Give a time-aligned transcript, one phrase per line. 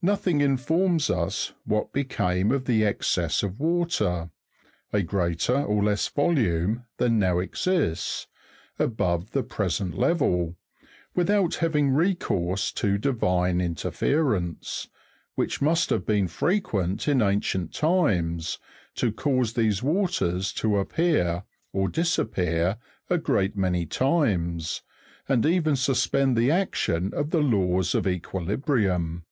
[0.00, 4.30] Nothing informs us what became of the excess of water
[4.92, 8.26] (a greater or less volume than now exists)
[8.78, 10.56] above the present level,
[11.14, 14.88] without having recourse to divine interference,
[15.36, 18.58] which must have been frequent in ancient times,
[18.96, 22.76] to cause 'these waters to appear or disappear
[23.08, 24.82] a great many times,
[25.28, 29.24] and even suspend the' action of the laws of equilibrium.